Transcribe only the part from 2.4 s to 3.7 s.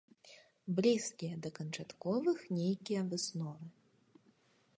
нейкія высновы.